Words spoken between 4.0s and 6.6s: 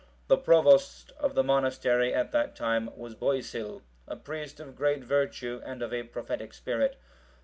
a priest of great virtue and of a prophetic